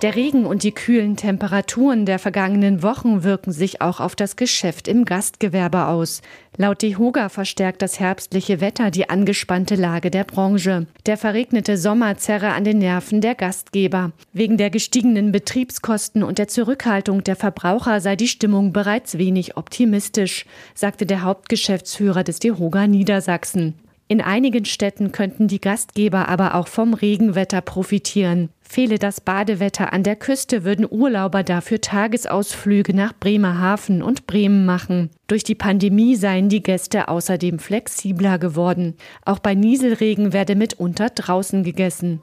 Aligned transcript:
Der 0.00 0.14
Regen 0.14 0.46
und 0.46 0.62
die 0.62 0.70
kühlen 0.70 1.16
Temperaturen 1.16 2.06
der 2.06 2.20
vergangenen 2.20 2.84
Wochen 2.84 3.24
wirken 3.24 3.50
sich 3.50 3.80
auch 3.80 3.98
auf 3.98 4.14
das 4.14 4.36
Geschäft 4.36 4.86
im 4.86 5.04
Gastgewerbe 5.04 5.86
aus. 5.86 6.22
Laut 6.56 6.82
DEHOGA 6.82 7.28
verstärkt 7.28 7.82
das 7.82 7.98
herbstliche 7.98 8.60
Wetter 8.60 8.92
die 8.92 9.10
angespannte 9.10 9.74
Lage 9.74 10.12
der 10.12 10.22
Branche. 10.22 10.86
Der 11.06 11.16
verregnete 11.16 11.76
Sommer 11.76 12.16
zerre 12.16 12.52
an 12.52 12.62
den 12.62 12.78
Nerven 12.78 13.20
der 13.20 13.34
Gastgeber. 13.34 14.12
Wegen 14.32 14.56
der 14.56 14.70
gestiegenen 14.70 15.32
Betriebskosten 15.32 16.22
und 16.22 16.38
der 16.38 16.46
Zurückhaltung 16.46 17.24
der 17.24 17.34
Verbraucher 17.34 18.00
sei 18.00 18.14
die 18.14 18.28
Stimmung 18.28 18.72
bereits 18.72 19.18
wenig 19.18 19.56
optimistisch, 19.56 20.46
sagte 20.74 21.06
der 21.06 21.22
Hauptgeschäftsführer 21.22 22.22
des 22.22 22.38
DEHOGA 22.38 22.86
Niedersachsen. 22.86 23.74
In 24.10 24.22
einigen 24.22 24.64
Städten 24.64 25.12
könnten 25.12 25.48
die 25.48 25.60
Gastgeber 25.60 26.30
aber 26.30 26.54
auch 26.54 26.66
vom 26.66 26.94
Regenwetter 26.94 27.60
profitieren. 27.60 28.48
Fehle 28.62 28.98
das 28.98 29.20
Badewetter 29.20 29.92
an 29.92 30.02
der 30.02 30.16
Küste, 30.16 30.64
würden 30.64 30.86
Urlauber 30.90 31.42
dafür 31.42 31.82
Tagesausflüge 31.82 32.96
nach 32.96 33.12
Bremerhaven 33.12 34.02
und 34.02 34.26
Bremen 34.26 34.64
machen. 34.64 35.10
Durch 35.26 35.44
die 35.44 35.54
Pandemie 35.54 36.16
seien 36.16 36.48
die 36.48 36.62
Gäste 36.62 37.08
außerdem 37.08 37.58
flexibler 37.58 38.38
geworden. 38.38 38.96
Auch 39.26 39.40
bei 39.40 39.54
Nieselregen 39.54 40.32
werde 40.32 40.54
mitunter 40.54 41.10
draußen 41.10 41.62
gegessen. 41.62 42.22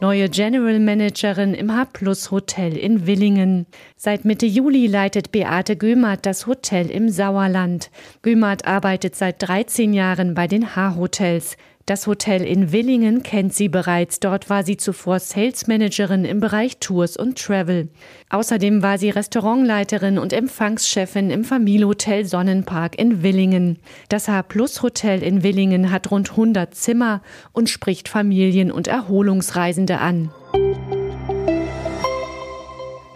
Neue 0.00 0.30
General 0.30 0.80
Managerin 0.80 1.52
im 1.52 1.76
H-Plus 1.76 2.30
Hotel 2.30 2.74
in 2.74 3.06
Willingen. 3.06 3.66
Seit 3.96 4.24
Mitte 4.24 4.46
Juli 4.46 4.86
leitet 4.86 5.30
Beate 5.30 5.76
Gömert 5.76 6.24
das 6.24 6.46
Hotel 6.46 6.90
im 6.90 7.10
Sauerland. 7.10 7.90
Gömert 8.22 8.66
arbeitet 8.66 9.14
seit 9.14 9.46
13 9.46 9.92
Jahren 9.92 10.32
bei 10.32 10.46
den 10.46 10.74
H-Hotels. 10.74 11.58
Das 11.90 12.06
Hotel 12.06 12.42
in 12.42 12.70
Willingen 12.70 13.24
kennt 13.24 13.52
sie 13.52 13.68
bereits. 13.68 14.20
Dort 14.20 14.48
war 14.48 14.62
sie 14.62 14.76
zuvor 14.76 15.18
Sales 15.18 15.66
Managerin 15.66 16.24
im 16.24 16.38
Bereich 16.38 16.78
Tours 16.78 17.16
und 17.16 17.36
Travel. 17.36 17.88
Außerdem 18.28 18.80
war 18.80 18.96
sie 18.96 19.10
Restaurantleiterin 19.10 20.16
und 20.16 20.32
Empfangschefin 20.32 21.30
im 21.30 21.42
Familienhotel 21.42 22.26
Sonnenpark 22.26 22.96
in 22.96 23.24
Willingen. 23.24 23.80
Das 24.08 24.28
H 24.28 24.44
Plus 24.44 24.84
Hotel 24.84 25.20
in 25.20 25.42
Willingen 25.42 25.90
hat 25.90 26.12
rund 26.12 26.30
100 26.30 26.72
Zimmer 26.76 27.22
und 27.50 27.68
spricht 27.68 28.08
Familien 28.08 28.70
und 28.70 28.86
Erholungsreisende 28.86 29.98
an. 29.98 30.30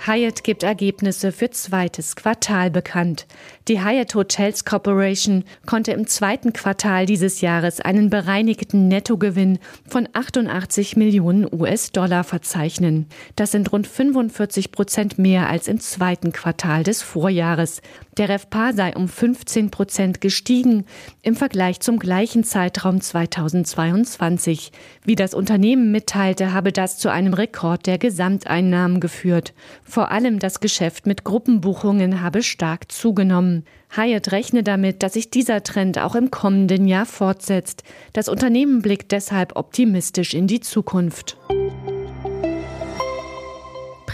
Hyatt 0.06 0.44
gibt 0.44 0.62
Ergebnisse 0.62 1.32
für 1.32 1.48
zweites 1.48 2.14
Quartal 2.14 2.70
bekannt. 2.70 3.26
Die 3.68 3.82
Hyatt 3.82 4.14
Hotels 4.14 4.66
Corporation 4.66 5.44
konnte 5.64 5.92
im 5.92 6.06
zweiten 6.06 6.52
Quartal 6.52 7.06
dieses 7.06 7.40
Jahres 7.40 7.80
einen 7.80 8.10
bereinigten 8.10 8.88
Nettogewinn 8.88 9.58
von 9.88 10.06
88 10.12 10.96
Millionen 10.96 11.46
US-Dollar 11.50 12.22
verzeichnen. 12.22 13.06
Das 13.36 13.52
sind 13.52 13.72
rund 13.72 13.86
45 13.86 14.72
Prozent 14.72 15.18
mehr 15.18 15.48
als 15.48 15.68
im 15.68 15.80
zweiten 15.80 16.32
Quartal 16.32 16.82
des 16.82 17.00
Vorjahres. 17.00 17.80
Der 18.18 18.28
RevPAR 18.28 18.74
sei 18.74 18.94
um 18.94 19.08
15 19.08 19.70
Prozent 19.70 20.20
gestiegen 20.20 20.84
im 21.22 21.34
Vergleich 21.34 21.80
zum 21.80 21.98
gleichen 21.98 22.44
Zeitraum 22.44 23.00
2022. 23.00 24.70
Wie 25.02 25.16
das 25.16 25.32
Unternehmen 25.32 25.90
mitteilte, 25.90 26.52
habe 26.52 26.72
das 26.72 26.98
zu 26.98 27.10
einem 27.10 27.32
Rekord 27.32 27.86
der 27.86 27.98
Gesamteinnahmen 27.98 29.00
geführt. 29.00 29.54
Vor 29.94 30.10
allem 30.10 30.40
das 30.40 30.58
Geschäft 30.58 31.06
mit 31.06 31.22
Gruppenbuchungen 31.22 32.20
habe 32.20 32.42
stark 32.42 32.90
zugenommen. 32.90 33.64
Hyatt 33.96 34.32
rechne 34.32 34.64
damit, 34.64 35.04
dass 35.04 35.12
sich 35.12 35.30
dieser 35.30 35.62
Trend 35.62 36.00
auch 36.00 36.16
im 36.16 36.32
kommenden 36.32 36.88
Jahr 36.88 37.06
fortsetzt. 37.06 37.84
Das 38.12 38.28
Unternehmen 38.28 38.82
blickt 38.82 39.12
deshalb 39.12 39.54
optimistisch 39.54 40.34
in 40.34 40.48
die 40.48 40.58
Zukunft. 40.58 41.36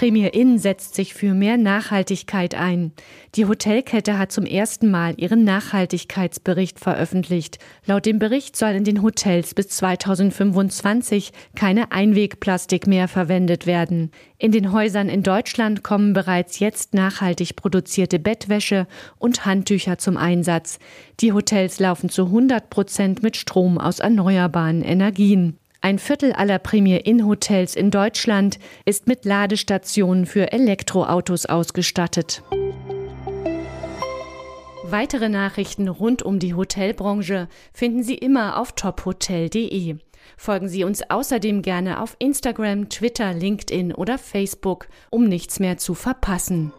Premier 0.00 0.32
Inn 0.32 0.58
setzt 0.58 0.94
sich 0.94 1.12
für 1.12 1.34
mehr 1.34 1.58
Nachhaltigkeit 1.58 2.54
ein. 2.54 2.92
Die 3.34 3.44
Hotelkette 3.44 4.16
hat 4.16 4.32
zum 4.32 4.46
ersten 4.46 4.90
Mal 4.90 5.12
ihren 5.18 5.44
Nachhaltigkeitsbericht 5.44 6.80
veröffentlicht. 6.80 7.58
Laut 7.84 8.06
dem 8.06 8.18
Bericht 8.18 8.56
soll 8.56 8.70
in 8.70 8.84
den 8.84 9.02
Hotels 9.02 9.52
bis 9.52 9.68
2025 9.68 11.32
keine 11.54 11.92
Einwegplastik 11.92 12.86
mehr 12.86 13.08
verwendet 13.08 13.66
werden. 13.66 14.10
In 14.38 14.52
den 14.52 14.72
Häusern 14.72 15.10
in 15.10 15.22
Deutschland 15.22 15.84
kommen 15.84 16.14
bereits 16.14 16.60
jetzt 16.60 16.94
nachhaltig 16.94 17.54
produzierte 17.56 18.18
Bettwäsche 18.18 18.86
und 19.18 19.44
Handtücher 19.44 19.98
zum 19.98 20.16
Einsatz. 20.16 20.78
Die 21.20 21.34
Hotels 21.34 21.78
laufen 21.78 22.08
zu 22.08 22.24
100 22.24 22.70
Prozent 22.70 23.22
mit 23.22 23.36
Strom 23.36 23.76
aus 23.76 23.98
erneuerbaren 23.98 24.80
Energien. 24.80 25.59
Ein 25.82 25.98
Viertel 25.98 26.34
aller 26.34 26.58
Premier 26.58 27.06
Inn 27.06 27.26
Hotels 27.26 27.74
in 27.74 27.90
Deutschland 27.90 28.58
ist 28.84 29.06
mit 29.06 29.24
Ladestationen 29.24 30.26
für 30.26 30.52
Elektroautos 30.52 31.46
ausgestattet. 31.46 32.42
Weitere 34.84 35.30
Nachrichten 35.30 35.88
rund 35.88 36.22
um 36.22 36.38
die 36.38 36.54
Hotelbranche 36.54 37.48
finden 37.72 38.02
Sie 38.02 38.16
immer 38.16 38.58
auf 38.58 38.72
tophotel.de. 38.72 39.96
Folgen 40.36 40.68
Sie 40.68 40.84
uns 40.84 41.08
außerdem 41.08 41.62
gerne 41.62 42.02
auf 42.02 42.14
Instagram, 42.18 42.90
Twitter, 42.90 43.32
LinkedIn 43.32 43.94
oder 43.94 44.18
Facebook, 44.18 44.88
um 45.08 45.28
nichts 45.28 45.60
mehr 45.60 45.78
zu 45.78 45.94
verpassen. 45.94 46.72